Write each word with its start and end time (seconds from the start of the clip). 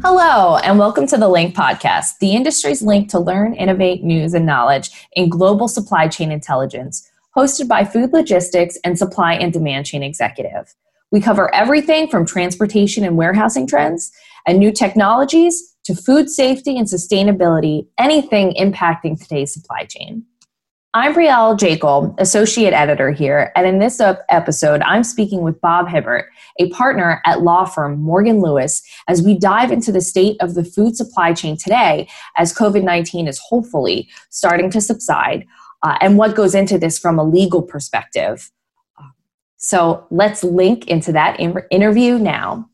Hello, 0.00 0.58
and 0.58 0.78
welcome 0.78 1.08
to 1.08 1.16
the 1.16 1.28
Link 1.28 1.56
Podcast, 1.56 2.18
the 2.20 2.36
industry's 2.36 2.82
link 2.82 3.08
to 3.10 3.18
learn, 3.18 3.52
innovate, 3.54 4.04
news, 4.04 4.32
and 4.32 4.46
knowledge 4.46 4.90
in 5.14 5.28
global 5.28 5.66
supply 5.66 6.06
chain 6.06 6.30
intelligence, 6.30 7.10
hosted 7.36 7.66
by 7.66 7.84
food 7.84 8.12
logistics 8.12 8.78
and 8.84 8.96
supply 8.96 9.34
and 9.34 9.52
demand 9.52 9.86
chain 9.86 10.04
executive. 10.04 10.72
We 11.10 11.20
cover 11.20 11.52
everything 11.52 12.06
from 12.08 12.24
transportation 12.24 13.02
and 13.02 13.16
warehousing 13.16 13.66
trends 13.66 14.12
and 14.46 14.60
new 14.60 14.70
technologies 14.70 15.74
to 15.82 15.96
food 15.96 16.30
safety 16.30 16.78
and 16.78 16.86
sustainability, 16.86 17.88
anything 17.98 18.54
impacting 18.54 19.20
today's 19.20 19.52
supply 19.52 19.84
chain. 19.84 20.24
I'm 20.94 21.12
Brielle 21.12 21.54
Jaekel, 21.54 22.18
Associate 22.18 22.72
Editor 22.72 23.10
here, 23.10 23.52
and 23.54 23.66
in 23.66 23.78
this 23.78 24.00
episode, 24.00 24.80
I'm 24.80 25.04
speaking 25.04 25.42
with 25.42 25.60
Bob 25.60 25.86
Hibbert, 25.86 26.30
a 26.58 26.70
partner 26.70 27.20
at 27.26 27.42
law 27.42 27.66
firm 27.66 28.00
Morgan 28.00 28.40
Lewis, 28.40 28.82
as 29.06 29.20
we 29.20 29.38
dive 29.38 29.70
into 29.70 29.92
the 29.92 30.00
state 30.00 30.38
of 30.40 30.54
the 30.54 30.64
food 30.64 30.96
supply 30.96 31.34
chain 31.34 31.58
today 31.58 32.08
as 32.38 32.54
COVID 32.54 32.84
19 32.84 33.28
is 33.28 33.38
hopefully 33.38 34.08
starting 34.30 34.70
to 34.70 34.80
subside, 34.80 35.46
uh, 35.82 35.98
and 36.00 36.16
what 36.16 36.34
goes 36.34 36.54
into 36.54 36.78
this 36.78 36.98
from 36.98 37.18
a 37.18 37.24
legal 37.24 37.60
perspective. 37.60 38.50
So 39.58 40.06
let's 40.10 40.42
link 40.42 40.86
into 40.86 41.12
that 41.12 41.38
interview 41.38 42.18
now. 42.18 42.66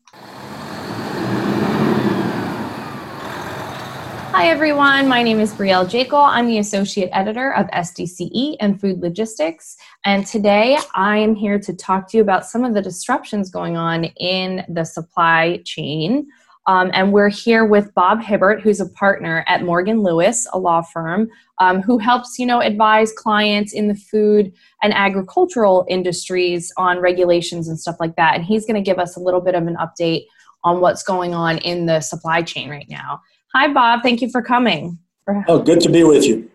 Hi, 4.37 4.49
everyone. 4.49 5.07
My 5.07 5.23
name 5.23 5.39
is 5.39 5.53
Brielle 5.53 5.85
Jaekel. 5.85 6.21
I'm 6.21 6.47
the 6.47 6.57
Associate 6.57 7.09
Editor 7.13 7.53
of 7.53 7.67
SDCE 7.67 8.57
and 8.59 8.79
Food 8.81 8.99
Logistics. 8.99 9.77
And 10.03 10.27
today 10.27 10.77
I 10.93 11.19
am 11.19 11.35
here 11.35 11.57
to 11.57 11.73
talk 11.73 12.09
to 12.09 12.17
you 12.17 12.21
about 12.21 12.45
some 12.45 12.65
of 12.65 12.73
the 12.73 12.81
disruptions 12.81 13.49
going 13.49 13.77
on 13.77 14.03
in 14.03 14.65
the 14.67 14.83
supply 14.83 15.61
chain. 15.63 16.27
Um, 16.67 16.91
and 16.93 17.13
we're 17.13 17.29
here 17.29 17.63
with 17.63 17.93
Bob 17.93 18.21
Hibbert, 18.21 18.59
who's 18.61 18.81
a 18.81 18.89
partner 18.89 19.45
at 19.47 19.63
Morgan 19.63 20.03
Lewis, 20.03 20.45
a 20.51 20.59
law 20.59 20.81
firm, 20.81 21.29
um, 21.59 21.81
who 21.81 21.97
helps 21.97 22.37
you 22.37 22.45
know 22.45 22.59
advise 22.59 23.13
clients 23.13 23.71
in 23.71 23.87
the 23.87 23.95
food 23.95 24.51
and 24.83 24.93
agricultural 24.93 25.85
industries 25.87 26.73
on 26.75 26.99
regulations 26.99 27.69
and 27.69 27.79
stuff 27.79 28.01
like 28.01 28.17
that. 28.17 28.35
And 28.35 28.43
he's 28.43 28.65
going 28.65 28.75
to 28.75 28.85
give 28.85 28.99
us 28.99 29.15
a 29.15 29.21
little 29.21 29.39
bit 29.39 29.55
of 29.55 29.65
an 29.65 29.77
update 29.77 30.25
on 30.65 30.81
what's 30.81 31.03
going 31.03 31.33
on 31.33 31.59
in 31.59 31.85
the 31.85 32.01
supply 32.01 32.41
chain 32.41 32.69
right 32.69 32.89
now. 32.89 33.21
Hi, 33.55 33.71
Bob. 33.71 34.03
Thank 34.03 34.21
you 34.21 34.29
for 34.29 34.41
coming. 34.41 34.99
Oh, 35.47 35.63
good 35.63 35.79
to 35.79 35.89
be 35.89 36.03
with 36.03 36.25
you. 36.25 36.51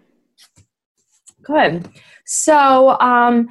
Good. 1.40 1.88
So, 2.26 3.00
um, 3.00 3.48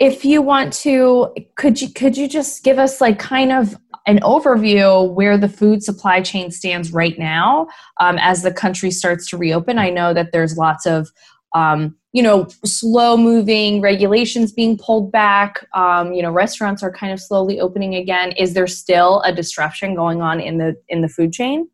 if 0.00 0.24
you 0.24 0.42
want 0.42 0.72
to, 0.72 1.32
could 1.54 1.80
you 1.80 1.88
could 1.92 2.16
you 2.16 2.28
just 2.28 2.64
give 2.64 2.80
us 2.80 3.00
like 3.00 3.20
kind 3.20 3.52
of 3.52 3.76
an 4.08 4.18
overview 4.18 5.14
where 5.14 5.38
the 5.38 5.48
food 5.48 5.84
supply 5.84 6.20
chain 6.20 6.50
stands 6.50 6.92
right 6.92 7.16
now 7.20 7.68
um, 8.00 8.18
as 8.18 8.42
the 8.42 8.52
country 8.52 8.90
starts 8.90 9.30
to 9.30 9.36
reopen? 9.36 9.78
I 9.78 9.90
know 9.90 10.12
that 10.12 10.32
there's 10.32 10.56
lots 10.56 10.86
of 10.86 11.08
um, 11.54 11.96
you 12.12 12.22
know 12.22 12.48
slow 12.64 13.16
moving 13.16 13.80
regulations 13.80 14.50
being 14.50 14.76
pulled 14.76 15.12
back. 15.12 15.64
Um, 15.72 16.12
you 16.12 16.20
know, 16.20 16.32
restaurants 16.32 16.82
are 16.82 16.90
kind 16.90 17.12
of 17.12 17.20
slowly 17.20 17.60
opening 17.60 17.94
again. 17.94 18.32
Is 18.32 18.54
there 18.54 18.66
still 18.66 19.22
a 19.22 19.32
disruption 19.32 19.94
going 19.94 20.20
on 20.20 20.40
in 20.40 20.58
the 20.58 20.74
in 20.88 21.00
the 21.00 21.08
food 21.08 21.32
chain? 21.32 21.68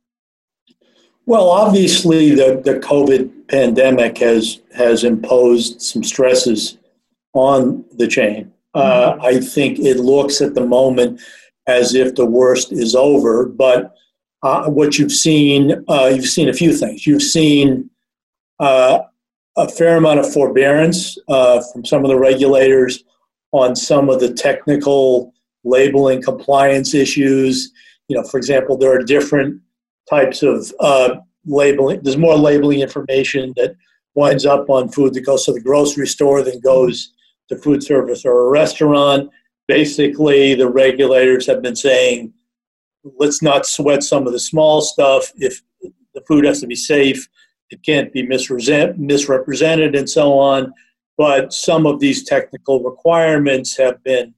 Well, 1.27 1.51
obviously, 1.51 2.35
the, 2.35 2.61
the 2.65 2.81
COVID 2.81 3.49
pandemic 3.49 4.19
has 4.19 4.61
has 4.75 5.05
imposed 5.05 5.81
some 5.81 6.03
stresses 6.03 6.79
on 7.35 7.85
the 7.93 8.09
chain. 8.09 8.53
Uh, 8.75 9.13
mm-hmm. 9.13 9.23
I 9.23 9.41
think 9.41 9.79
it 9.79 9.99
looks 9.99 10.41
at 10.41 10.55
the 10.55 10.67
moment 10.67 11.21
as 11.67 11.95
if 11.95 12.15
the 12.15 12.27
worst 12.27 12.73
is 12.73 12.95
over, 12.95 13.47
but 13.47 13.95
uh, 14.43 14.69
what 14.69 14.99
you've 14.99 15.13
seen, 15.13 15.85
uh, 15.89 16.11
you've 16.13 16.27
seen 16.27 16.49
a 16.49 16.53
few 16.53 16.73
things. 16.73 17.07
You've 17.07 17.23
seen 17.23 17.89
uh, 18.59 19.01
a 19.57 19.69
fair 19.69 19.97
amount 19.97 20.19
of 20.21 20.33
forbearance 20.33 21.17
uh, 21.29 21.63
from 21.73 21.85
some 21.85 22.05
of 22.05 22.11
the 22.11 22.19
regulators 22.19 23.05
on 23.53 23.77
some 23.77 24.09
of 24.09 24.19
the 24.19 24.33
technical 24.33 25.33
labeling 25.63 26.23
compliance 26.23 26.95
issues. 26.95 27.71
You 28.09 28.17
know, 28.17 28.25
for 28.25 28.39
example, 28.39 28.77
there 28.77 28.93
are 28.93 29.03
different 29.03 29.61
types 30.13 30.43
of 30.43 30.73
uh, 30.81 31.17
labeling. 31.47 32.01
There's 32.03 32.17
more 32.17 32.37
labeling 32.37 32.81
information 32.81 33.53
that 33.57 33.75
winds 34.15 34.45
up 34.45 34.69
on 34.69 34.91
food 34.91 35.15
that 35.15 35.27
goes 35.27 35.45
to 35.47 35.53
the 35.53 35.61
grocery 35.61 36.07
store 36.07 36.43
than 36.43 36.61
goes 36.61 37.13
to 37.49 37.57
food 37.57 37.83
service 37.83 38.25
or 38.25 38.47
a 38.47 38.51
restaurant. 38.51 39.31
Basically, 39.69 40.55
the 40.55 40.69
regulators 40.69 41.47
have 41.47 41.63
been 41.63 41.77
saying, 41.77 42.33
let's 43.19 43.43
not 43.43 43.67
sweat 43.67 44.03
some 44.03 44.27
of 44.27 44.33
the 44.33 44.41
small 44.41 44.83
stuff. 44.83 45.33
If 45.37 45.63
the 46.15 46.21
food 46.29 46.45
has 46.45 46.61
to 46.61 46.67
be 46.67 46.77
safe, 46.77 47.27
it 47.71 47.83
can't 47.83 48.13
be 48.13 48.23
misrepresented 48.27 49.97
and 49.97 50.09
so 50.09 50.39
on. 50.39 50.75
But 51.17 51.53
some 51.53 51.87
of 51.87 52.01
these 52.01 52.25
technical 52.25 52.83
requirements 52.83 53.77
have 53.77 54.03
been 54.05 54.35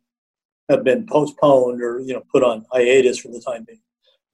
have 0.70 0.82
been 0.82 1.06
postponed 1.06 1.82
or 1.82 2.00
you 2.00 2.14
know 2.14 2.22
put 2.32 2.42
on 2.42 2.64
hiatus 2.72 3.18
for 3.18 3.28
the 3.28 3.40
time 3.40 3.64
being. 3.64 3.80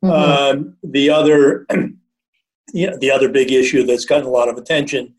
Mm-hmm. 0.05 0.59
Um, 0.59 0.77
the 0.83 1.11
other, 1.11 1.67
you 2.73 2.91
know, 2.91 2.97
the 2.99 3.11
other 3.11 3.29
big 3.29 3.53
issue 3.53 3.85
that's 3.85 4.05
gotten 4.05 4.27
a 4.27 4.31
lot 4.31 4.49
of 4.49 4.57
attention 4.57 5.15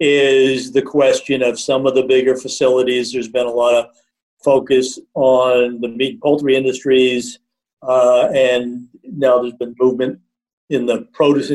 is 0.00 0.72
the 0.72 0.82
question 0.82 1.42
of 1.42 1.58
some 1.58 1.86
of 1.86 1.94
the 1.94 2.02
bigger 2.02 2.36
facilities. 2.36 3.12
There's 3.12 3.28
been 3.28 3.46
a 3.46 3.50
lot 3.50 3.74
of 3.74 3.86
focus 4.44 4.98
on 5.14 5.80
the 5.80 5.88
meat 5.88 6.14
and 6.14 6.20
poultry 6.20 6.56
industries, 6.56 7.38
uh, 7.82 8.28
and 8.34 8.88
now 9.04 9.40
there's 9.40 9.54
been 9.54 9.74
movement 9.78 10.20
in 10.68 10.86
the 10.86 11.02
produce 11.12 11.50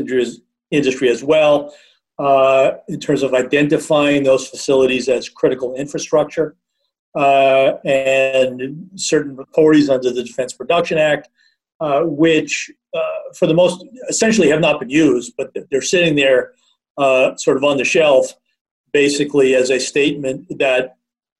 industry 0.71 1.09
as 1.09 1.23
well 1.23 1.73
uh, 2.17 2.71
in 2.87 2.99
terms 2.99 3.23
of 3.23 3.33
identifying 3.33 4.23
those 4.23 4.47
facilities 4.47 5.09
as 5.09 5.27
critical 5.27 5.75
infrastructure. 5.75 6.55
Uh, 7.13 7.73
and 7.83 8.89
certain 8.95 9.37
authorities 9.37 9.89
under 9.89 10.13
the 10.13 10.23
Defense 10.23 10.53
Production 10.53 10.97
Act 10.97 11.27
uh, 11.81 12.03
which 12.03 12.71
uh, 12.93 13.33
for 13.35 13.47
the 13.47 13.53
most 13.53 13.83
essentially 14.07 14.47
have 14.49 14.59
not 14.59 14.79
been 14.79 14.89
used, 14.89 15.33
but 15.35 15.51
they're 15.71 15.81
sitting 15.81 16.15
there 16.15 16.53
uh, 16.97 17.35
sort 17.37 17.57
of 17.57 17.63
on 17.63 17.77
the 17.77 17.83
shelf, 17.83 18.33
basically 18.93 19.55
as 19.55 19.71
a 19.71 19.79
statement 19.79 20.45
that 20.59 20.97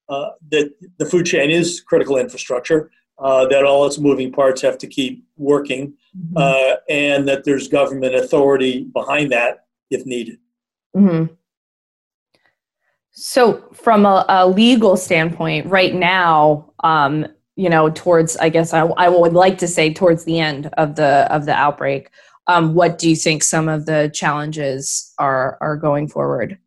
uh, 0.10 0.32
that 0.50 0.74
the 0.98 1.06
food 1.06 1.26
chain 1.28 1.52
is 1.52 1.80
critical 1.80 2.18
infrastructure, 2.18 2.90
uh, 3.20 3.46
that 3.48 3.64
all 3.64 3.86
its 3.86 4.00
moving 4.00 4.32
parts 4.32 4.62
have 4.62 4.78
to 4.80 4.88
keep 4.88 5.24
working, 5.38 5.94
mm-hmm. 6.18 6.76
and 6.90 7.28
that 7.28 7.44
there's 7.46 7.68
government 7.68 8.16
authority 8.16 8.86
behind 8.94 9.32
that 9.32 9.66
if 9.92 10.06
needed. 10.06 10.40
Mm-hmm. 10.96 11.34
So, 13.12 13.70
from 13.74 14.06
a, 14.06 14.26
a, 14.28 14.48
legal 14.48 14.98
standpoint, 14.98 15.68
right 15.68 15.94
now, 15.94 16.72
um, 16.84 17.28
you 17.62 17.70
know 17.70 17.92
towards 17.92 18.36
i 18.38 18.50
guess 18.50 18.74
I, 18.74 18.82
I 18.82 19.08
would 19.08 19.34
like 19.34 19.60
to 19.60 19.68
say 19.68 19.94
towards 19.94 20.24
the 20.24 20.40
end 20.40 20.68
of 20.78 20.96
the 20.96 21.32
of 21.32 21.46
the 21.46 21.54
outbreak 21.54 22.10
um, 22.48 22.74
what 22.74 22.98
do 22.98 23.08
you 23.08 23.16
think 23.16 23.44
some 23.44 23.70
of 23.70 23.86
the 23.86 24.10
challenges 24.14 25.14
are 25.20 25.60
are 25.62 25.78
going 25.78 26.08
forward? 26.08 26.58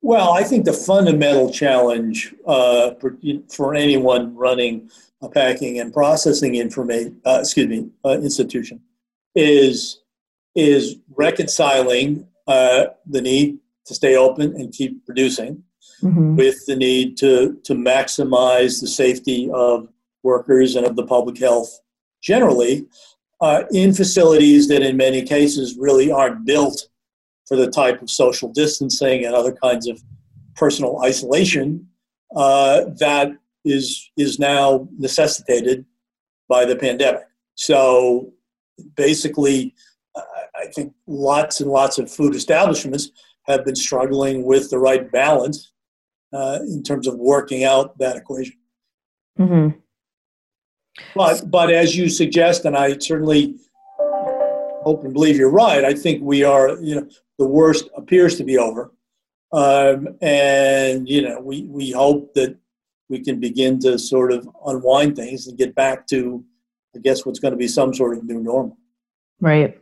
Well 0.00 0.32
i 0.32 0.42
think 0.42 0.64
the 0.64 0.72
fundamental 0.72 1.50
challenge 1.50 2.34
uh, 2.46 2.94
for, 2.94 3.18
for 3.52 3.74
anyone 3.74 4.34
running 4.34 4.90
a 5.22 5.28
packing 5.28 5.80
and 5.80 5.92
processing 5.92 6.54
information 6.54 7.20
uh, 7.26 7.38
excuse 7.40 7.68
me 7.68 7.90
uh, 8.06 8.18
institution 8.20 8.80
is 9.34 10.00
is 10.54 10.96
reconciling 11.14 12.26
uh, 12.46 12.86
the 13.06 13.20
need 13.20 13.58
to 13.86 13.94
stay 13.94 14.16
open 14.16 14.54
and 14.54 14.72
keep 14.72 15.04
producing 15.04 15.63
mm-hmm. 16.02 16.36
with 16.36 16.64
the 16.66 16.76
need 16.76 17.16
to, 17.18 17.58
to 17.64 17.74
maximize 17.74 18.80
the 18.80 18.88
safety 18.88 19.50
of 19.52 19.88
workers 20.22 20.76
and 20.76 20.86
of 20.86 20.96
the 20.96 21.06
public 21.06 21.38
health 21.38 21.80
generally 22.22 22.86
uh, 23.40 23.64
in 23.72 23.92
facilities 23.92 24.68
that 24.68 24.82
in 24.82 24.96
many 24.96 25.22
cases 25.22 25.76
really 25.78 26.10
aren't 26.10 26.46
built 26.46 26.88
for 27.46 27.56
the 27.56 27.70
type 27.70 28.00
of 28.00 28.10
social 28.10 28.50
distancing 28.50 29.24
and 29.24 29.34
other 29.34 29.52
kinds 29.52 29.86
of 29.86 30.00
personal 30.56 31.02
isolation 31.04 31.86
uh, 32.36 32.84
that 32.98 33.32
is 33.64 34.10
is 34.16 34.38
now 34.38 34.88
necessitated 34.98 35.84
by 36.48 36.64
the 36.64 36.76
pandemic. 36.76 37.24
So 37.54 38.32
basically, 38.96 39.74
I 40.16 40.66
think 40.74 40.94
lots 41.06 41.60
and 41.60 41.70
lots 41.70 41.98
of 41.98 42.10
food 42.10 42.34
establishments 42.34 43.10
have 43.46 43.64
been 43.64 43.76
struggling 43.76 44.44
with 44.44 44.70
the 44.70 44.78
right 44.78 45.10
balance 45.12 45.72
uh, 46.34 46.58
in 46.62 46.82
terms 46.82 47.06
of 47.06 47.14
working 47.16 47.64
out 47.64 47.96
that 47.98 48.16
equation. 48.16 48.56
Mm-hmm. 49.38 49.78
But 51.14 51.50
but 51.50 51.70
as 51.70 51.96
you 51.96 52.08
suggest, 52.08 52.64
and 52.64 52.76
I 52.76 52.98
certainly 52.98 53.56
hope 53.98 55.04
and 55.04 55.12
believe 55.12 55.36
you're 55.36 55.50
right. 55.50 55.84
I 55.84 55.94
think 55.94 56.22
we 56.22 56.44
are. 56.44 56.78
You 56.80 56.96
know, 56.96 57.08
the 57.38 57.46
worst 57.46 57.88
appears 57.96 58.36
to 58.36 58.44
be 58.44 58.58
over, 58.58 58.92
um, 59.52 60.16
and 60.20 61.08
you 61.08 61.22
know, 61.22 61.40
we 61.40 61.62
we 61.62 61.90
hope 61.90 62.34
that 62.34 62.56
we 63.08 63.20
can 63.20 63.40
begin 63.40 63.78
to 63.80 63.98
sort 63.98 64.32
of 64.32 64.48
unwind 64.66 65.16
things 65.16 65.46
and 65.46 65.58
get 65.58 65.74
back 65.74 66.06
to, 66.06 66.44
I 66.96 67.00
guess, 67.00 67.26
what's 67.26 67.38
going 67.38 67.52
to 67.52 67.58
be 67.58 67.68
some 67.68 67.92
sort 67.92 68.16
of 68.16 68.24
new 68.24 68.40
normal. 68.40 68.78
Right. 69.40 69.78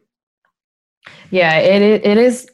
Yeah, 1.30 1.58
it 1.58 1.82
it 1.82 2.18
is. 2.18 2.48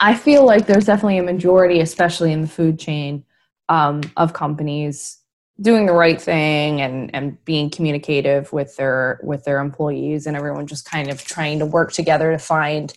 I 0.00 0.14
feel 0.14 0.46
like 0.46 0.66
there's 0.66 0.86
definitely 0.86 1.18
a 1.18 1.22
majority, 1.22 1.80
especially 1.80 2.32
in 2.32 2.40
the 2.40 2.48
food 2.48 2.78
chain, 2.78 3.24
um, 3.68 4.02
of 4.16 4.32
companies 4.32 5.18
doing 5.60 5.86
the 5.86 5.92
right 5.92 6.20
thing 6.20 6.80
and 6.80 7.14
and 7.14 7.42
being 7.44 7.70
communicative 7.70 8.52
with 8.52 8.76
their 8.76 9.20
with 9.22 9.44
their 9.44 9.60
employees 9.60 10.26
and 10.26 10.36
everyone 10.36 10.66
just 10.66 10.84
kind 10.84 11.10
of 11.10 11.24
trying 11.24 11.58
to 11.58 11.66
work 11.66 11.92
together 11.92 12.32
to 12.32 12.38
find 12.38 12.94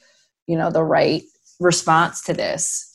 you 0.48 0.58
know 0.58 0.72
the 0.72 0.84
right 0.84 1.24
response 1.60 2.22
to 2.24 2.34
this. 2.34 2.94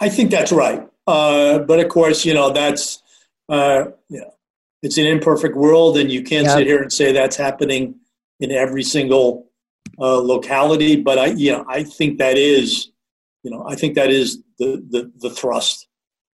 I 0.00 0.08
think 0.08 0.30
that's 0.30 0.52
right. 0.52 0.86
Uh, 1.06 1.60
but 1.60 1.80
of 1.80 1.88
course 1.88 2.24
you 2.24 2.34
know 2.34 2.50
that's 2.50 3.02
uh, 3.48 3.84
you 4.08 4.20
know 4.20 4.34
it's 4.82 4.98
an 4.98 5.06
imperfect 5.06 5.56
world 5.56 5.96
and 5.96 6.10
you 6.10 6.22
can't 6.22 6.46
yep. 6.46 6.58
sit 6.58 6.66
here 6.66 6.82
and 6.82 6.92
say 6.92 7.12
that's 7.12 7.36
happening 7.36 7.94
in 8.40 8.50
every 8.50 8.82
single 8.82 9.48
uh, 9.98 10.18
locality. 10.18 10.96
But 10.96 11.18
i 11.18 11.26
you 11.26 11.52
know 11.52 11.64
i 11.68 11.82
think 11.82 12.18
that 12.18 12.36
is 12.36 12.91
you 13.42 13.50
know 13.50 13.64
i 13.68 13.74
think 13.74 13.94
that 13.94 14.10
is 14.10 14.42
the 14.58 14.84
the, 14.90 15.10
the 15.18 15.30
thrust 15.30 15.88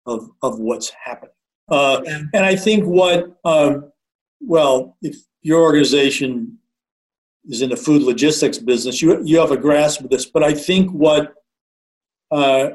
of, 0.08 0.32
of 0.42 0.60
what's 0.60 0.92
happening. 1.04 1.34
Uh. 1.70 2.02
And 2.34 2.46
I 2.46 2.56
think 2.56 2.86
what, 2.86 3.38
um, 3.44 3.92
well, 4.40 4.98
if 5.02 5.18
your 5.42 5.62
organization 5.62 6.58
is 7.46 7.62
in 7.62 7.70
the 7.70 7.76
food 7.76 8.02
logistics 8.02 8.58
business, 8.58 9.02
you, 9.02 9.22
you 9.24 9.40
have 9.40 9.52
a 9.52 9.58
grasp 9.58 10.02
of 10.02 10.10
this, 10.10 10.26
but 10.26 10.44
I 10.44 10.54
think 10.54 10.92
what, 10.92 11.34
uh, 12.32 12.70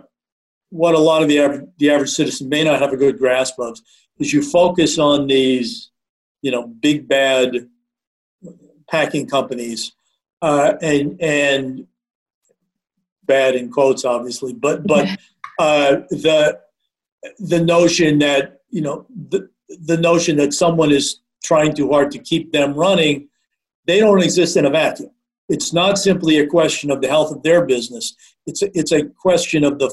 what 0.68 0.94
a 0.94 0.98
lot 0.98 1.22
of 1.22 1.28
the 1.28 1.40
average, 1.40 1.66
the 1.78 1.90
average 1.90 2.10
citizen 2.10 2.48
may 2.48 2.64
not 2.64 2.80
have 2.80 2.92
a 2.92 2.96
good 2.96 3.18
grasp 3.18 3.58
of 3.58 3.78
is 4.18 4.32
you 4.32 4.42
focus 4.42 4.98
on 4.98 5.26
these, 5.26 5.90
you 6.42 6.50
know, 6.50 6.66
big 6.66 7.08
bad 7.08 7.68
packing 8.90 9.26
companies 9.26 9.92
uh, 10.40 10.74
and 10.82 11.20
and 11.20 11.86
bad 13.24 13.54
in 13.54 13.70
quotes, 13.70 14.04
obviously, 14.04 14.52
but 14.52 14.86
but 14.86 15.08
uh, 15.58 15.96
the 16.10 16.60
the 17.38 17.62
notion 17.62 18.18
that 18.18 18.60
you 18.70 18.80
know 18.80 19.06
the, 19.28 19.48
the 19.68 19.96
notion 19.96 20.36
that 20.36 20.52
someone 20.52 20.90
is 20.90 21.20
trying 21.42 21.74
too 21.74 21.90
hard 21.90 22.10
to 22.12 22.18
keep 22.18 22.52
them 22.52 22.74
running 22.74 23.28
they 23.86 23.98
don't 23.98 24.22
exist 24.22 24.56
in 24.56 24.66
a 24.66 24.70
vacuum. 24.70 25.10
It's 25.48 25.72
not 25.72 25.98
simply 25.98 26.38
a 26.38 26.46
question 26.46 26.90
of 26.90 27.00
the 27.00 27.08
health 27.08 27.32
of 27.32 27.42
their 27.42 27.66
business. 27.66 28.14
It's 28.46 28.62
a, 28.62 28.78
it's 28.78 28.92
a 28.92 29.04
question 29.04 29.64
of 29.64 29.78
the 29.78 29.92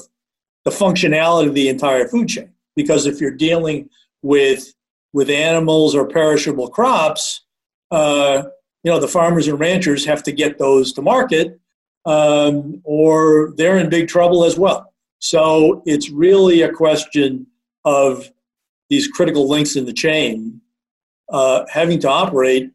the 0.64 0.70
functionality 0.70 1.48
of 1.48 1.54
the 1.54 1.68
entire 1.68 2.06
food 2.06 2.28
chain. 2.28 2.52
Because 2.76 3.06
if 3.06 3.20
you're 3.20 3.30
dealing 3.30 3.88
with 4.22 4.72
with 5.12 5.28
animals 5.28 5.94
or 5.94 6.06
perishable 6.06 6.68
crops 6.68 7.44
uh, 7.90 8.44
you 8.84 8.90
know 8.90 9.00
the 9.00 9.08
farmers 9.08 9.48
and 9.48 9.58
ranchers 9.58 10.06
have 10.06 10.22
to 10.22 10.32
get 10.32 10.58
those 10.58 10.92
to 10.92 11.02
market 11.02 11.59
um, 12.06 12.80
or 12.84 13.52
they're 13.56 13.78
in 13.78 13.88
big 13.88 14.08
trouble 14.08 14.44
as 14.44 14.58
well 14.58 14.90
so 15.20 15.82
it's 15.84 16.10
really 16.10 16.62
a 16.62 16.72
question 16.72 17.46
of 17.84 18.30
these 18.88 19.06
critical 19.06 19.48
links 19.48 19.76
in 19.76 19.84
the 19.84 19.92
chain 19.92 20.60
uh, 21.30 21.64
having 21.70 22.00
to 22.00 22.08
operate, 22.08 22.70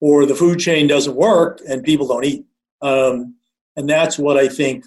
or 0.00 0.26
the 0.26 0.34
food 0.34 0.58
chain 0.58 0.86
doesn't 0.86 1.14
work 1.14 1.60
and 1.68 1.84
people 1.84 2.06
don't 2.06 2.24
eat. 2.24 2.44
Um, 2.80 3.36
and 3.76 3.88
that's 3.88 4.18
what 4.18 4.36
I 4.36 4.48
think. 4.48 4.84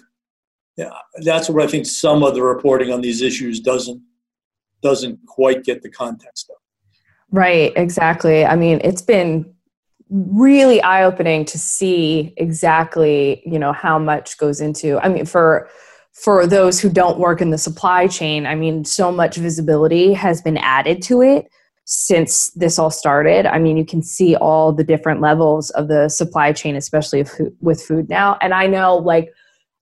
That's 1.22 1.48
what 1.48 1.64
I 1.64 1.66
think 1.66 1.86
some 1.86 2.22
of 2.22 2.34
the 2.34 2.42
reporting 2.42 2.92
on 2.92 3.00
these 3.00 3.22
issues 3.22 3.60
doesn't 3.60 4.02
doesn't 4.82 5.18
quite 5.26 5.64
get 5.64 5.82
the 5.82 5.90
context 5.90 6.50
of. 6.50 6.56
Right. 7.30 7.72
Exactly. 7.76 8.44
I 8.44 8.54
mean, 8.56 8.80
it's 8.84 9.00
been 9.00 9.54
really 10.10 10.80
eye 10.82 11.04
opening 11.04 11.44
to 11.44 11.58
see 11.58 12.32
exactly 12.36 13.42
you 13.44 13.58
know 13.58 13.72
how 13.72 13.98
much 13.98 14.38
goes 14.38 14.60
into. 14.60 14.98
I 14.98 15.08
mean, 15.08 15.26
for 15.26 15.68
for 16.12 16.46
those 16.46 16.80
who 16.80 16.88
don't 16.88 17.18
work 17.18 17.40
in 17.40 17.50
the 17.50 17.58
supply 17.58 18.06
chain, 18.06 18.46
I 18.46 18.54
mean, 18.54 18.84
so 18.84 19.12
much 19.12 19.36
visibility 19.36 20.14
has 20.14 20.40
been 20.40 20.56
added 20.56 21.02
to 21.02 21.20
it 21.20 21.46
since 21.84 22.50
this 22.52 22.78
all 22.78 22.90
started. 22.90 23.44
I 23.46 23.58
mean, 23.58 23.76
you 23.76 23.84
can 23.84 24.02
see 24.02 24.34
all 24.34 24.72
the 24.72 24.82
different 24.82 25.20
levels 25.20 25.70
of 25.70 25.88
the 25.88 26.08
supply 26.08 26.52
chain, 26.52 26.74
especially 26.74 27.26
with 27.60 27.82
food 27.82 28.08
now. 28.08 28.38
And 28.40 28.54
I 28.54 28.66
know, 28.66 28.96
like, 28.96 29.32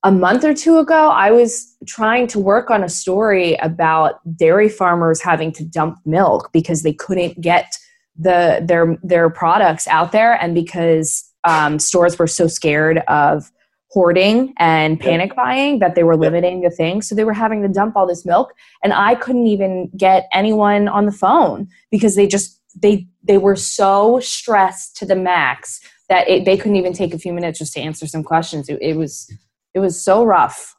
a 0.03 0.13
month 0.13 0.45
or 0.45 0.53
two 0.53 0.79
ago, 0.79 1.09
I 1.09 1.31
was 1.31 1.75
trying 1.87 2.27
to 2.29 2.39
work 2.39 2.69
on 2.69 2.85
a 2.85 2.91
story 2.91 3.55
about 3.63 4.21
dairy 4.37 4.69
farmers 4.69 5.23
having 5.23 5.51
to 5.53 5.65
dump 5.65 5.99
milk 6.05 6.51
because 6.53 6.83
they 6.83 6.93
couldn't 6.93 7.41
get 7.41 7.79
the 8.17 8.63
their 8.67 8.97
their 9.03 9.31
products 9.31 9.87
out 9.89 10.13
there, 10.13 10.35
and 10.35 10.55
because 10.55 11.31
um, 11.45 11.79
stores 11.79 12.19
were 12.19 12.27
so 12.27 12.47
scared 12.47 12.99
of 13.09 13.51
hoarding 13.95 14.53
and 14.59 14.99
panic 14.99 15.29
yep. 15.29 15.37
buying 15.37 15.79
that 15.79 15.95
they 15.95 16.03
were 16.03 16.17
limiting 16.17 16.61
yep. 16.61 16.71
the 16.71 16.77
thing. 16.77 17.01
So 17.01 17.15
they 17.15 17.23
were 17.23 17.33
having 17.33 17.63
to 17.63 17.69
dump 17.69 17.97
all 17.97 18.09
this 18.09 18.27
milk 18.27 18.53
and 18.83 18.93
I 18.93 19.15
couldn't 19.15 19.47
even 19.47 19.89
get 19.97 20.29
anyone 20.33 20.89
on 20.89 21.07
the 21.07 21.13
phone 21.13 21.69
because 21.93 22.17
they 22.17 22.27
just 22.27 22.61
they 22.75 23.07
they 23.23 23.39
were 23.39 23.55
so 23.55 24.19
stressed 24.19 24.97
to 24.97 25.07
the 25.07 25.15
max 25.15 25.81
that 26.09 26.29
it, 26.29 26.45
they 26.45 26.57
couldn't 26.57 26.77
even 26.77 26.93
take 26.93 27.15
a 27.15 27.19
few 27.19 27.33
minutes 27.33 27.61
just 27.61 27.73
to 27.75 27.81
answer 27.81 28.07
some 28.09 28.25
questions. 28.25 28.69
It, 28.69 28.79
it 28.83 28.97
was 28.97 29.33
it 29.75 29.79
was 29.79 30.03
so 30.03 30.25
rough. 30.25 30.75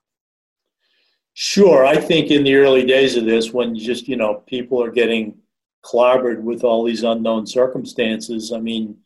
Sure, 1.33 1.85
I 1.85 1.97
think 1.97 2.31
in 2.31 2.43
the 2.43 2.55
early 2.55 2.85
days 2.85 3.17
of 3.17 3.25
this, 3.25 3.51
when 3.51 3.77
just 3.77 4.09
you 4.09 4.17
know 4.17 4.43
people 4.45 4.83
are 4.83 4.91
getting 4.91 5.37
clobbered 5.85 6.41
with 6.41 6.63
all 6.63 6.83
these 6.83 7.03
unknown 7.03 7.45
circumstances, 7.45 8.51
I 8.51 8.59
mean, 8.59 8.97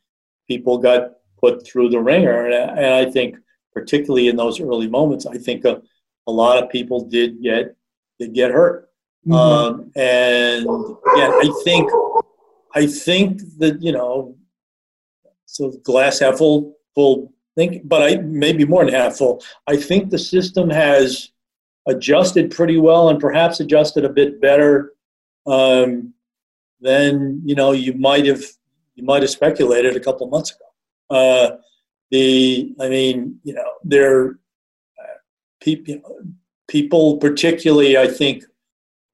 people 0.47 0.77
got 0.77 1.13
put 1.39 1.65
through 1.65 1.89
the 1.89 1.99
ringer, 1.99 2.47
and 2.47 2.85
I 2.85 3.09
think 3.09 3.35
particularly 3.73 4.27
in 4.27 4.35
those 4.35 4.59
early 4.59 4.87
moments, 4.87 5.25
I 5.25 5.37
think 5.37 5.65
a, 5.65 5.81
a 6.27 6.31
lot 6.31 6.61
of 6.61 6.69
people 6.69 7.05
did 7.05 7.41
get 7.41 7.75
did 8.19 8.33
get 8.33 8.51
hurt. 8.51 8.89
Mm-hmm. 9.27 9.33
Um, 9.33 9.91
and 9.95 10.65
again, 10.65 11.31
I 11.31 11.61
think 11.63 11.91
I 12.75 12.87
think 12.87 13.41
that 13.57 13.81
you 13.81 13.91
know, 13.91 14.37
so 15.45 15.71
glass 15.83 16.19
half 16.19 16.37
full, 16.37 16.77
full 16.95 17.33
think, 17.55 17.87
but 17.87 18.01
I 18.01 18.17
maybe 18.17 18.65
more 18.65 18.85
than 18.85 18.93
half 18.93 19.17
full. 19.17 19.43
I 19.67 19.75
think 19.77 20.09
the 20.09 20.19
system 20.19 20.69
has 20.69 21.31
adjusted 21.87 22.51
pretty 22.51 22.77
well, 22.77 23.09
and 23.09 23.19
perhaps 23.19 23.59
adjusted 23.59 24.05
a 24.05 24.09
bit 24.09 24.41
better 24.41 24.93
um, 25.45 26.13
than 26.81 27.41
you 27.45 27.55
know 27.55 27.71
you 27.71 27.93
might 27.93 28.25
have 28.25 28.43
you 28.95 29.03
might 29.03 29.21
have 29.21 29.31
speculated 29.31 29.95
a 29.95 29.99
couple 29.99 30.27
months 30.27 30.51
ago. 30.51 30.65
Uh, 31.09 31.57
the 32.11 32.73
I 32.79 32.89
mean, 32.89 33.39
you 33.43 33.53
know, 33.53 33.73
there 33.83 34.31
uh, 34.99 35.17
people, 35.61 36.01
people, 36.67 37.17
particularly, 37.17 37.97
I 37.97 38.07
think, 38.07 38.43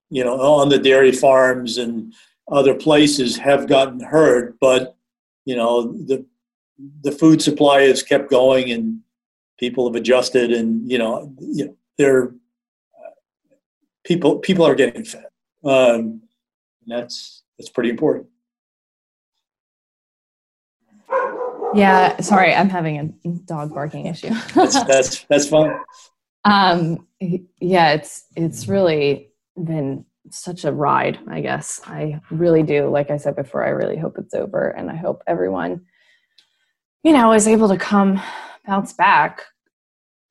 you 0.09 0.23
know, 0.23 0.39
on 0.39 0.69
the 0.69 0.79
dairy 0.79 1.11
farms 1.11 1.77
and 1.77 2.13
other 2.51 2.73
places 2.73 3.37
have 3.37 3.67
gotten 3.67 3.99
hurt, 3.99 4.57
but 4.59 4.95
you 5.45 5.55
know, 5.55 5.91
the 5.91 6.25
the 7.01 7.11
food 7.11 7.41
supply 7.41 7.81
has 7.81 8.03
kept 8.03 8.29
going 8.29 8.71
and 8.71 8.99
people 9.59 9.87
have 9.87 9.95
adjusted, 9.95 10.51
and 10.51 10.89
you 10.89 10.97
know, 10.97 11.33
you 11.39 11.65
know, 11.65 11.77
they're 11.97 12.27
uh, 12.27 13.11
people 14.03 14.39
people 14.39 14.65
are 14.65 14.75
getting 14.75 15.05
fed. 15.05 15.25
Um, 15.63 16.21
that's 16.87 17.43
that's 17.57 17.69
pretty 17.69 17.89
important. 17.89 18.27
Yeah, 21.73 22.19
sorry, 22.21 22.53
I'm 22.53 22.69
having 22.69 23.17
a 23.25 23.29
dog 23.45 23.73
barking 23.73 24.05
issue. 24.05 24.33
that's, 24.53 24.83
that's 24.87 25.25
that's 25.25 25.47
fine. 25.47 25.77
Um, 26.45 27.07
yeah, 27.59 27.93
it's 27.93 28.25
it's 28.35 28.67
really 28.67 29.31
been 29.61 30.05
such 30.29 30.63
a 30.63 30.71
ride. 30.71 31.19
I 31.27 31.41
guess 31.41 31.81
I 31.85 32.21
really 32.31 32.63
do. 32.63 32.89
Like 32.89 33.11
I 33.11 33.17
said 33.17 33.35
before, 33.35 33.65
I 33.65 33.69
really 33.69 33.97
hope 33.97 34.17
it's 34.17 34.33
over, 34.33 34.69
and 34.69 34.89
I 34.89 34.95
hope 34.95 35.21
everyone, 35.27 35.85
you 37.03 37.11
know, 37.11 37.33
is 37.33 37.47
able 37.47 37.67
to 37.69 37.77
come 37.77 38.21
bounce 38.65 38.93
back. 38.93 39.43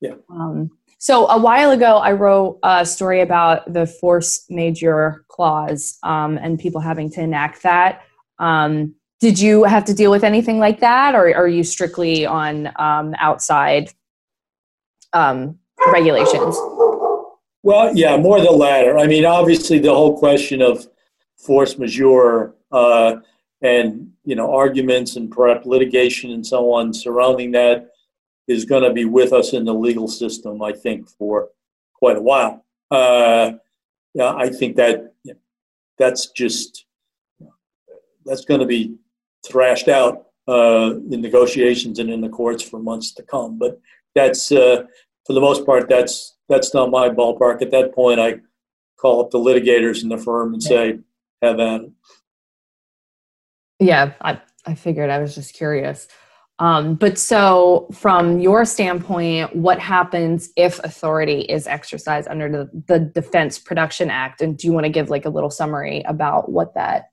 Yeah. 0.01 0.15
Um, 0.31 0.71
so 0.99 1.27
a 1.29 1.39
while 1.39 1.71
ago, 1.71 1.99
I 1.99 2.13
wrote 2.13 2.59
a 2.63 2.87
story 2.87 3.21
about 3.21 3.71
the 3.71 3.87
force 3.87 4.45
majeure 4.49 5.24
clause 5.35 5.99
um, 6.05 6.39
and 6.39 6.59
people 6.59 6.81
having 6.81 7.11
to 7.11 7.21
enact 7.21 7.63
that. 7.65 8.03
Um, 8.39 8.95
did 9.21 9.41
you 9.41 9.65
have 9.65 9.85
to 9.87 9.95
deal 9.95 10.11
with 10.11 10.23
anything 10.23 10.59
like 10.59 10.81
that, 10.81 11.15
or 11.15 11.35
are 11.35 11.49
you 11.49 11.65
strictly 11.65 12.25
on 12.25 12.71
um, 12.77 13.15
outside 13.19 13.91
um, 15.13 15.59
regulations? 15.93 16.57
Well, 17.63 17.97
yeah, 17.97 18.17
more 18.17 18.41
the 18.41 18.51
latter. 18.51 18.99
I 18.99 19.07
mean, 19.07 19.25
obviously, 19.25 19.79
the 19.79 19.95
whole 19.95 20.19
question 20.19 20.61
of 20.61 20.87
force 21.37 21.79
majeure 21.79 22.55
uh, 22.71 23.17
and 23.63 24.13
you 24.25 24.37
know 24.37 24.55
arguments 24.55 25.17
and 25.17 25.31
perhaps 25.31 25.67
litigation 25.67 26.31
and 26.31 26.47
so 26.47 26.73
on 26.73 26.93
surrounding 26.93 27.51
that 27.53 27.89
is 28.47 28.65
going 28.65 28.83
to 28.83 28.93
be 28.93 29.07
with 29.07 29.33
us 29.33 29.53
in 29.55 29.65
the 29.65 29.75
legal 29.75 30.07
system, 30.07 30.63
I 30.63 30.73
think, 30.73 31.09
for 31.09 31.49
quite 31.95 32.19
a 32.19 32.23
while. 32.23 32.65
Uh, 32.91 33.53
yeah, 34.15 34.35
I 34.35 34.49
think 34.49 34.77
that 34.77 35.13
that's 35.99 36.31
just 36.31 36.87
that's 38.25 38.45
going 38.45 38.61
to 38.61 38.67
be 38.67 38.97
thrashed 39.47 39.89
out 39.89 40.27
uh, 40.49 40.95
in 41.11 41.21
negotiations 41.21 41.99
and 41.99 42.11
in 42.11 42.21
the 42.21 42.29
courts 42.29 42.63
for 42.63 42.79
months 42.79 43.13
to 43.13 43.23
come. 43.23 43.59
But 43.59 43.81
that's 44.15 44.51
uh, 44.53 44.85
for 45.27 45.33
the 45.33 45.41
most 45.41 45.67
part 45.67 45.89
that's 45.89 46.37
that's 46.49 46.73
not 46.75 46.91
my 46.91 47.09
ballpark. 47.09 47.63
At 47.63 47.71
that 47.73 47.95
point, 47.95 48.21
I 48.21 48.41
call 48.97 49.21
up 49.21 49.31
the 49.31 49.39
litigators 49.39 50.03
in 50.03 50.09
the 50.09 50.19
firm 50.19 50.55
and 50.55 50.63
say, 50.63 50.99
"Have 51.43 51.61
at 51.61 51.83
it." 51.83 51.91
Yeah, 53.81 54.13
I 54.21 54.41
I 54.65 54.75
figured. 54.75 55.11
I 55.11 55.19
was 55.19 55.35
just 55.35 55.55
curious. 55.55 56.09
Um, 56.61 56.95
but 56.95 57.19
so, 57.19 57.89
from 57.93 58.39
your 58.39 58.65
standpoint, 58.65 59.57
what 59.57 59.81
happens 59.81 60.51
if 60.57 60.79
authority 60.85 61.41
is 61.41 61.67
exercised 61.67 62.29
under 62.29 62.49
the, 62.49 62.83
the 62.87 63.01
Defense 63.01 63.59
Production 63.59 64.09
Act? 64.09 64.41
And 64.41 64.57
do 64.57 64.69
you 64.69 64.73
want 64.73 64.85
to 64.85 64.91
give 64.91 65.11
like 65.11 65.25
a 65.25 65.31
little 65.31 65.51
summary 65.51 66.03
about 66.07 66.51
what 66.51 66.75
that 66.75 67.11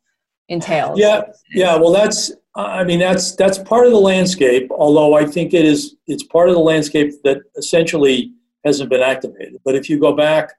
entails? 0.47 0.99
Yeah, 0.99 1.23
yeah. 1.53 1.75
Well, 1.75 1.91
that's 1.91 2.31
I 2.55 2.83
mean 2.83 2.99
that's 2.99 3.35
that's 3.35 3.57
part 3.57 3.87
of 3.87 3.93
the 3.93 3.99
landscape. 3.99 4.69
Although 4.69 5.15
I 5.15 5.25
think 5.25 5.55
it 5.55 5.65
is 5.65 5.95
it's 6.05 6.23
part 6.23 6.49
of 6.49 6.53
the 6.53 6.61
landscape 6.61 7.13
that 7.23 7.39
essentially 7.57 8.33
hasn't 8.63 8.91
been 8.91 9.01
activated. 9.01 9.59
But 9.65 9.73
if 9.73 9.89
you 9.89 9.99
go 9.99 10.15
back, 10.15 10.51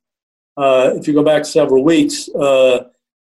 uh, 0.56 0.90
if 0.94 1.06
you 1.06 1.14
go 1.14 1.22
back 1.22 1.44
several 1.44 1.84
weeks, 1.84 2.28
uh, 2.30 2.84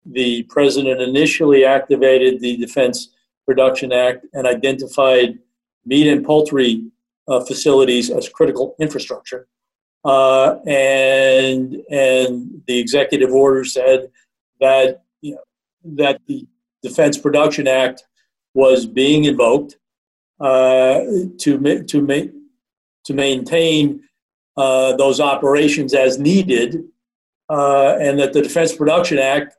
the 0.04 0.42
president 0.44 1.00
initially 1.00 1.64
activated 1.64 2.40
the 2.40 2.58
Defense 2.58 3.14
Production 3.48 3.92
Act 3.92 4.26
and 4.34 4.46
identified 4.46 5.38
meat 5.86 6.06
and 6.06 6.22
poultry 6.24 6.84
uh, 7.28 7.40
facilities 7.40 8.10
as 8.10 8.28
critical 8.28 8.76
infrastructure. 8.78 9.48
Uh, 10.04 10.56
and 10.66 11.76
and 11.90 12.62
the 12.66 12.78
executive 12.78 13.32
order 13.32 13.64
said 13.64 14.10
that 14.60 15.02
you 15.22 15.32
know, 15.34 15.40
that 16.02 16.20
the 16.26 16.46
Defense 16.82 17.16
Production 17.18 17.66
Act 17.66 18.04
was 18.54 18.86
being 18.86 19.24
invoked 19.24 19.78
uh, 20.40 21.00
to 21.38 21.84
to 21.86 22.02
make 22.02 22.30
to 23.06 23.14
maintain 23.14 24.02
uh, 24.58 24.94
those 24.96 25.20
operations 25.20 25.94
as 25.94 26.18
needed, 26.18 26.84
uh, 27.48 27.96
and 27.98 28.18
that 28.18 28.32
the 28.34 28.42
Defense 28.42 28.74
Production 28.76 29.18
Act 29.18 29.57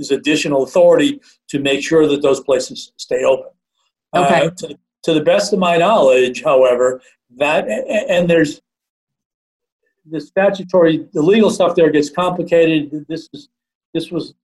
is 0.00 0.10
additional 0.10 0.64
authority 0.64 1.20
to 1.48 1.60
make 1.60 1.82
sure 1.82 2.08
that 2.08 2.22
those 2.22 2.40
places 2.40 2.92
stay 2.96 3.22
open. 3.24 3.50
Uh, 4.12 4.24
okay. 4.24 4.46
Uh, 4.46 4.50
to, 4.50 4.78
to, 5.04 5.14
the 5.14 5.20
best 5.20 5.52
of 5.52 5.58
my 5.58 5.76
knowledge, 5.76 6.42
however, 6.42 7.00
that 7.36 7.68
and 7.68 8.28
there's 8.28 8.60
the 10.10 10.20
statutory, 10.20 11.08
the 11.12 11.22
legal 11.22 11.50
stuff 11.50 11.76
there 11.76 11.90
gets 11.90 12.10
complicated. 12.10 13.06
This 13.08 13.28
is 13.32 13.48
this 13.94 14.10
was 14.10 14.34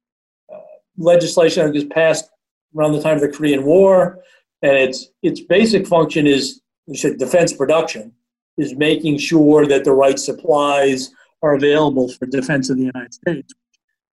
uh, 0.53 0.59
legislation 0.97 1.65
that 1.65 1.75
was 1.75 1.85
passed 1.85 2.31
around 2.77 2.93
the 2.93 3.03
time 3.03 3.17
of 3.17 3.23
the 3.23 3.29
Korean 3.29 3.65
War, 3.65 4.21
and 4.63 4.77
its 4.77 5.09
its 5.23 5.41
basic 5.41 5.87
function 5.87 6.27
is 6.27 6.61
you 6.87 6.97
said 6.97 7.19
defense 7.19 7.53
production 7.53 8.13
is 8.57 8.75
making 8.75 9.19
sure 9.19 9.67
that 9.67 9.85
the 9.85 9.93
right 9.93 10.19
supplies 10.19 11.11
are 11.43 11.55
available 11.55 12.09
for 12.09 12.27
defense 12.27 12.71
of 12.71 12.77
the 12.77 12.85
United 12.85 13.13
States 13.13 13.53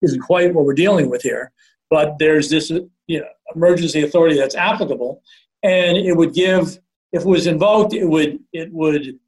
isn't 0.03 0.21
quite 0.21 0.53
what 0.53 0.65
we're 0.65 0.73
dealing 0.73 1.09
with 1.09 1.21
here. 1.21 1.51
But 1.89 2.17
there's 2.19 2.49
this 2.49 2.69
you 2.69 3.19
know, 3.19 3.27
emergency 3.55 4.03
authority 4.03 4.37
that's 4.37 4.55
applicable, 4.55 5.21
and 5.63 5.97
it 5.97 6.15
would 6.15 6.33
give, 6.33 6.79
if 7.11 7.21
it 7.21 7.27
was 7.27 7.47
invoked, 7.47 7.93
it 7.93 8.05
would 8.05 8.39
it 8.51 8.71
would. 8.71 9.19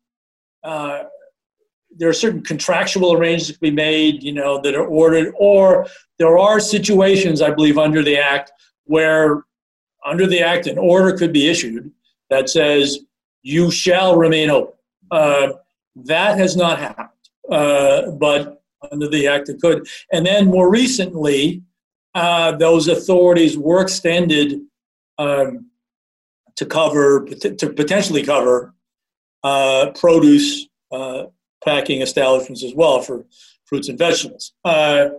Uh, 0.63 1.03
there 1.97 2.09
are 2.09 2.13
certain 2.13 2.43
contractual 2.43 3.13
arrangements 3.13 3.53
to 3.53 3.59
be 3.59 3.71
made, 3.71 4.21
you 4.21 4.33
know, 4.33 4.59
that 4.61 4.75
are 4.75 4.85
ordered, 4.85 5.33
or 5.37 5.87
there 6.19 6.37
are 6.37 6.59
situations, 6.59 7.41
I 7.41 7.51
believe, 7.51 7.77
under 7.77 8.03
the 8.03 8.17
act 8.17 8.51
where, 8.83 9.43
under 10.05 10.27
the 10.27 10.41
act, 10.41 10.67
an 10.67 10.77
order 10.77 11.17
could 11.17 11.31
be 11.31 11.47
issued 11.47 11.91
that 12.29 12.49
says 12.49 12.99
you 13.43 13.71
shall 13.71 14.17
remain 14.17 14.49
open. 14.49 14.73
Uh, 15.11 15.53
that 15.95 16.37
has 16.37 16.57
not 16.57 16.79
happened, 16.79 17.09
uh, 17.51 18.11
but 18.11 18.63
under 18.91 19.07
the 19.07 19.27
act 19.27 19.49
it 19.49 19.61
could. 19.61 19.87
And 20.11 20.25
then 20.25 20.47
more 20.47 20.69
recently, 20.69 21.63
uh, 22.13 22.53
those 22.53 22.87
authorities 22.87 23.57
were 23.57 23.81
extended 23.81 24.61
um, 25.17 25.69
to 26.55 26.65
cover, 26.65 27.25
to 27.25 27.69
potentially 27.69 28.23
cover 28.23 28.73
uh, 29.43 29.91
produce 29.91 30.67
uh, 30.91 31.25
packing 31.63 32.01
establishments 32.01 32.63
as 32.63 32.73
well 32.73 33.01
for 33.01 33.25
fruits 33.65 33.89
and 33.89 33.97
vegetables. 33.97 34.53
Uh, 34.63 35.09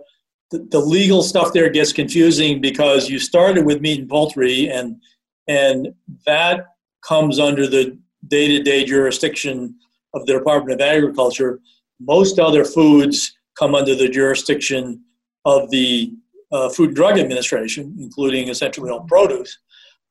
the, 0.51 0.59
the, 0.71 0.79
legal 0.79 1.21
stuff 1.21 1.53
there 1.53 1.69
gets 1.69 1.91
confusing 1.91 2.61
because 2.61 3.09
you 3.09 3.19
started 3.19 3.65
with 3.65 3.81
meat 3.81 3.99
and 3.99 4.09
poultry, 4.09 4.69
and 4.69 5.01
and 5.47 5.93
that 6.25 6.65
comes 7.07 7.39
under 7.39 7.67
the 7.67 7.97
day-to-day 8.27 8.85
jurisdiction 8.85 9.75
of 10.13 10.25
the 10.25 10.33
Department 10.33 10.81
of 10.81 10.87
Agriculture. 10.87 11.59
Most 11.99 12.39
other 12.39 12.65
foods 12.65 13.36
come 13.57 13.75
under 13.75 13.95
the 13.95 14.09
jurisdiction 14.09 15.01
of 15.45 15.69
the 15.69 16.13
uh, 16.51 16.69
Food 16.69 16.89
and 16.89 16.95
Drug 16.95 17.17
Administration, 17.17 17.95
including 17.99 18.49
essentially 18.49 18.89
all 18.89 19.01
produce. 19.01 19.57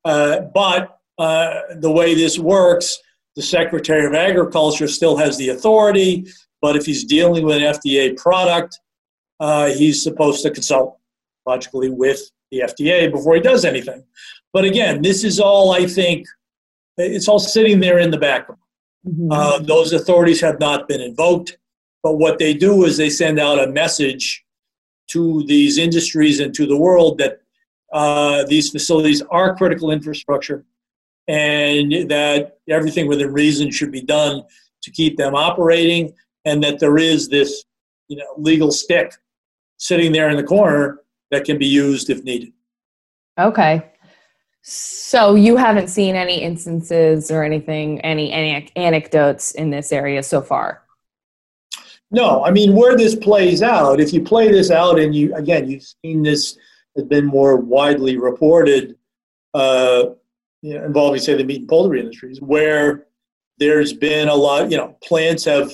Uh, 0.05 0.41
but 0.55 0.99
uh, 1.19 1.61
the 1.81 1.91
way 1.91 2.15
this 2.15 2.39
works, 2.39 2.99
the 3.35 3.43
Secretary 3.43 4.07
of 4.07 4.15
Agriculture 4.15 4.89
still 4.89 5.17
has 5.17 5.37
the 5.37 5.51
authority, 5.51 6.27
but 6.61 6.77
if 6.77 6.87
he's 6.87 7.05
dealing 7.05 7.45
with 7.45 7.57
an 7.57 7.63
FDA 7.63 8.17
product, 8.17 8.79
uh, 9.41 9.67
he's 9.67 10.03
supposed 10.03 10.43
to 10.43 10.51
consult 10.51 10.99
logically 11.47 11.91
with 11.91 12.31
the 12.51 12.61
FDA 12.61 13.11
before 13.11 13.35
he 13.35 13.41
does 13.41 13.65
anything. 13.65 14.05
But 14.53 14.65
again, 14.65 15.03
this 15.03 15.25
is 15.25 15.39
all, 15.39 15.73
I 15.73 15.87
think, 15.87 16.27
it's 16.97 17.29
all 17.29 17.39
sitting 17.39 17.81
there 17.81 17.99
in 17.99 18.11
the 18.11 18.19
background. 18.19 18.61
Mm-hmm. 19.07 19.31
Uh, 19.31 19.59
those 19.59 19.93
authorities 19.93 20.41
have 20.41 20.59
not 20.59 20.89
been 20.89 21.01
invoked. 21.01 21.59
But 22.07 22.19
what 22.19 22.39
they 22.39 22.55
do 22.55 22.85
is 22.85 22.97
they 22.97 23.11
send 23.11 23.41
out 23.41 23.59
a 23.59 23.67
message 23.67 24.45
to 25.09 25.43
these 25.49 25.77
industries 25.77 26.39
and 26.39 26.55
to 26.55 26.65
the 26.65 26.77
world 26.77 27.19
that 27.19 27.41
uh, 27.93 28.45
these 28.45 28.71
facilities 28.71 29.23
are 29.23 29.57
critical 29.57 29.91
infrastructure 29.91 30.65
and 31.27 32.09
that 32.09 32.59
everything 32.69 33.09
within 33.09 33.33
reason 33.33 33.73
should 33.73 33.91
be 33.91 34.03
done 34.03 34.45
to 34.85 34.93
keep 34.93 35.17
them 35.17 35.35
operating 35.35 36.15
and 36.45 36.63
that 36.63 36.79
there 36.79 36.97
is 36.97 37.29
this 37.29 37.65
you 38.07 38.17
know 38.17 38.35
legal 38.37 38.71
stick 38.71 39.13
sitting 39.77 40.13
there 40.13 40.31
in 40.31 40.37
the 40.37 40.45
corner 40.45 41.01
that 41.33 41.45
can 41.45 41.59
be 41.59 41.67
used 41.67 42.09
if 42.09 42.23
needed. 42.23 42.53
Okay. 43.37 43.85
So 44.63 45.35
you 45.35 45.57
haven't 45.57 45.89
seen 45.89 46.15
any 46.15 46.41
instances 46.41 47.33
or 47.33 47.43
anything 47.43 48.01
any 48.03 48.31
any 48.31 48.71
anecdotes 48.77 49.57
in 49.57 49.71
this 49.71 49.91
area 49.91 50.23
so 50.23 50.41
far 50.41 50.86
no, 52.11 52.45
I 52.45 52.51
mean 52.51 52.75
where 52.75 52.97
this 52.97 53.15
plays 53.15 53.63
out. 53.63 54.01
If 54.01 54.13
you 54.13 54.23
play 54.23 54.51
this 54.51 54.71
out, 54.71 54.99
and 54.99 55.15
you 55.15 55.35
again, 55.35 55.69
you've 55.69 55.85
seen 56.05 56.23
this 56.23 56.57
has 56.97 57.05
been 57.05 57.27
more 57.27 57.57
widely 57.57 58.17
reported, 58.17 58.97
uh, 59.55 60.05
you 60.63 60.75
know, 60.75 60.85
involving 60.85 61.21
say 61.21 61.35
the 61.35 61.45
meat 61.45 61.61
and 61.61 61.69
poultry 61.69 62.01
industries, 62.01 62.41
where 62.41 63.07
there's 63.59 63.93
been 63.93 64.29
a 64.29 64.35
lot. 64.35 64.71
You 64.71 64.77
know, 64.77 64.97
plants 65.03 65.45
have 65.45 65.73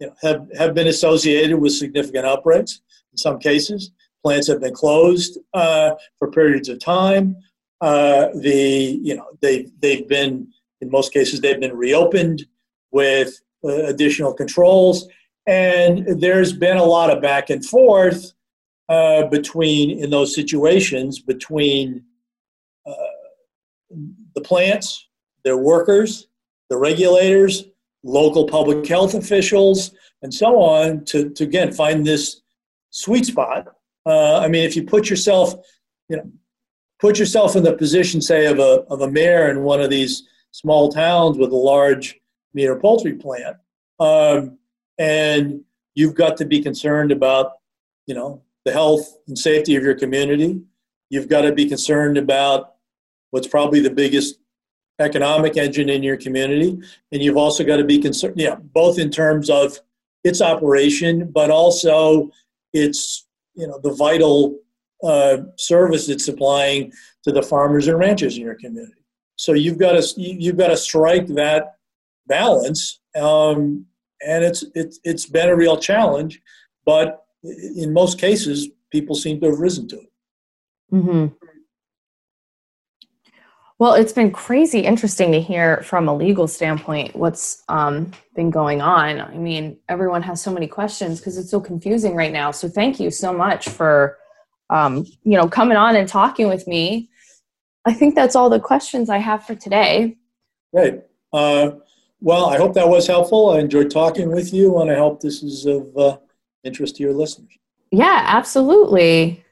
you 0.00 0.08
know, 0.08 0.14
have 0.22 0.48
have 0.56 0.74
been 0.74 0.88
associated 0.88 1.58
with 1.58 1.72
significant 1.72 2.26
outbreaks. 2.26 2.82
In 3.12 3.18
some 3.18 3.38
cases, 3.38 3.90
plants 4.22 4.48
have 4.48 4.60
been 4.60 4.74
closed 4.74 5.38
uh, 5.54 5.92
for 6.18 6.30
periods 6.30 6.68
of 6.68 6.78
time. 6.78 7.36
Uh, 7.80 8.28
the 8.34 9.00
you 9.02 9.16
know 9.16 9.26
they 9.40 9.68
they've 9.80 10.06
been 10.08 10.46
in 10.82 10.90
most 10.90 11.12
cases 11.12 11.40
they've 11.40 11.60
been 11.60 11.76
reopened 11.76 12.44
with 12.90 13.40
uh, 13.64 13.84
additional 13.84 14.34
controls 14.34 15.08
and 15.46 16.20
there's 16.20 16.52
been 16.52 16.76
a 16.76 16.84
lot 16.84 17.10
of 17.10 17.22
back 17.22 17.50
and 17.50 17.64
forth 17.64 18.32
uh, 18.88 19.26
between, 19.26 19.98
in 19.98 20.10
those 20.10 20.34
situations, 20.34 21.20
between 21.20 22.04
uh, 22.86 22.92
the 24.34 24.40
plants, 24.40 25.08
their 25.44 25.56
workers, 25.56 26.28
the 26.68 26.76
regulators, 26.76 27.64
local 28.02 28.46
public 28.46 28.86
health 28.86 29.14
officials, 29.14 29.92
and 30.22 30.32
so 30.32 30.60
on 30.60 31.04
to, 31.04 31.30
to 31.30 31.44
again, 31.44 31.72
find 31.72 32.06
this 32.06 32.42
sweet 32.90 33.26
spot. 33.26 33.68
Uh, 34.06 34.38
I 34.38 34.48
mean, 34.48 34.64
if 34.64 34.76
you 34.76 34.84
put 34.84 35.08
yourself, 35.08 35.54
you 36.08 36.16
know, 36.16 36.30
put 36.98 37.18
yourself 37.18 37.56
in 37.56 37.62
the 37.62 37.74
position, 37.74 38.20
say, 38.20 38.46
of 38.46 38.58
a, 38.58 38.84
of 38.90 39.00
a 39.00 39.10
mayor 39.10 39.50
in 39.50 39.62
one 39.62 39.80
of 39.80 39.90
these 39.90 40.28
small 40.50 40.90
towns 40.90 41.38
with 41.38 41.52
a 41.52 41.56
large 41.56 42.18
meat 42.54 42.66
or 42.66 42.76
poultry 42.76 43.14
plant. 43.14 43.56
Um, 43.98 44.58
and 45.00 45.62
you've 45.94 46.14
got 46.14 46.36
to 46.36 46.44
be 46.44 46.62
concerned 46.62 47.10
about 47.10 47.54
you 48.06 48.14
know 48.14 48.42
the 48.64 48.72
health 48.72 49.16
and 49.26 49.36
safety 49.36 49.74
of 49.74 49.82
your 49.82 49.94
community. 49.94 50.62
You've 51.08 51.28
got 51.28 51.42
to 51.42 51.52
be 51.52 51.68
concerned 51.68 52.18
about 52.18 52.74
what's 53.30 53.48
probably 53.48 53.80
the 53.80 53.90
biggest 53.90 54.38
economic 55.00 55.56
engine 55.56 55.88
in 55.88 56.02
your 56.02 56.18
community. 56.18 56.78
And 57.10 57.22
you've 57.22 57.38
also 57.38 57.64
got 57.64 57.78
to 57.78 57.84
be 57.84 57.98
concerned 57.98 58.34
yeah 58.36 58.54
both 58.54 58.98
in 58.98 59.10
terms 59.10 59.50
of 59.50 59.80
its 60.22 60.42
operation 60.42 61.30
but 61.32 61.50
also 61.50 62.30
its 62.74 63.26
you 63.54 63.66
know 63.66 63.80
the 63.82 63.94
vital 63.94 64.58
uh, 65.02 65.38
service 65.56 66.10
it's 66.10 66.26
supplying 66.26 66.92
to 67.24 67.32
the 67.32 67.42
farmers 67.42 67.88
and 67.88 67.98
ranchers 67.98 68.36
in 68.36 68.42
your 68.42 68.54
community. 68.54 69.02
So 69.36 69.54
you've 69.54 69.78
got 69.78 69.92
to 69.92 70.20
you've 70.20 70.58
got 70.58 70.68
to 70.68 70.76
strike 70.76 71.26
that 71.28 71.76
balance, 72.26 73.00
um, 73.16 73.86
and 74.26 74.44
it's 74.44 74.64
it's 74.74 75.00
it's 75.04 75.26
been 75.26 75.48
a 75.48 75.56
real 75.56 75.76
challenge. 75.76 76.40
But 76.84 77.24
in 77.42 77.92
most 77.92 78.18
cases, 78.18 78.68
people 78.90 79.14
seem 79.14 79.40
to 79.40 79.46
have 79.46 79.58
risen 79.58 79.88
to 79.88 80.00
it. 80.00 80.12
Mm-hmm. 80.92 81.26
Well, 83.78 83.94
it's 83.94 84.12
been 84.12 84.30
crazy 84.30 84.80
interesting 84.80 85.32
to 85.32 85.40
hear 85.40 85.78
from 85.78 86.06
a 86.06 86.14
legal 86.14 86.46
standpoint 86.46 87.16
what's 87.16 87.62
um, 87.70 88.12
been 88.34 88.50
going 88.50 88.82
on. 88.82 89.22
I 89.22 89.38
mean, 89.38 89.78
everyone 89.88 90.22
has 90.22 90.42
so 90.42 90.52
many 90.52 90.66
questions 90.66 91.18
because 91.18 91.38
it's 91.38 91.50
so 91.50 91.60
confusing 91.60 92.14
right 92.14 92.32
now. 92.32 92.50
So, 92.50 92.68
thank 92.68 93.00
you 93.00 93.10
so 93.10 93.32
much 93.32 93.70
for 93.70 94.18
um, 94.68 95.06
you 95.22 95.36
know 95.38 95.48
coming 95.48 95.78
on 95.78 95.96
and 95.96 96.06
talking 96.06 96.48
with 96.48 96.66
me. 96.66 97.08
I 97.86 97.94
think 97.94 98.14
that's 98.14 98.36
all 98.36 98.50
the 98.50 98.60
questions 98.60 99.08
I 99.08 99.16
have 99.16 99.46
for 99.46 99.54
today. 99.54 100.18
Great. 100.74 101.00
Uh, 101.32 101.70
well, 102.20 102.46
I 102.46 102.56
hope 102.56 102.74
that 102.74 102.88
was 102.88 103.06
helpful. 103.06 103.50
I 103.50 103.60
enjoyed 103.60 103.90
talking 103.90 104.30
with 104.30 104.52
you, 104.52 104.78
and 104.80 104.90
I 104.90 104.96
hope 104.96 105.20
this 105.20 105.42
is 105.42 105.66
of 105.66 105.96
uh, 105.96 106.18
interest 106.64 106.96
to 106.96 107.02
your 107.02 107.14
listeners. 107.14 107.56
Yeah, 107.90 108.24
absolutely. 108.26 109.44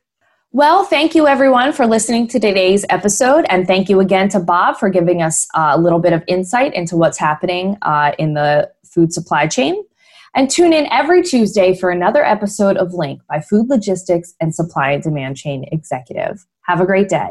Well, 0.52 0.84
thank 0.84 1.14
you 1.14 1.26
everyone 1.26 1.72
for 1.72 1.86
listening 1.86 2.26
to 2.28 2.40
today's 2.40 2.84
episode. 2.88 3.44
And 3.50 3.66
thank 3.66 3.90
you 3.90 4.00
again 4.00 4.30
to 4.30 4.40
Bob 4.40 4.78
for 4.78 4.88
giving 4.88 5.20
us 5.20 5.46
uh, 5.54 5.72
a 5.74 5.78
little 5.78 5.98
bit 5.98 6.14
of 6.14 6.22
insight 6.26 6.72
into 6.72 6.96
what's 6.96 7.18
happening 7.18 7.76
uh, 7.82 8.12
in 8.18 8.32
the 8.32 8.70
food 8.84 9.12
supply 9.12 9.46
chain. 9.46 9.82
And 10.34 10.48
tune 10.48 10.72
in 10.72 10.86
every 10.90 11.22
Tuesday 11.22 11.74
for 11.76 11.90
another 11.90 12.24
episode 12.24 12.76
of 12.76 12.94
Link 12.94 13.20
by 13.28 13.40
Food 13.40 13.68
Logistics 13.68 14.34
and 14.40 14.54
Supply 14.54 14.92
and 14.92 15.02
Demand 15.02 15.36
Chain 15.36 15.66
Executive. 15.70 16.46
Have 16.62 16.80
a 16.80 16.86
great 16.86 17.08
day. 17.08 17.30